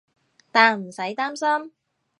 [0.51, 1.73] 但唔使擔心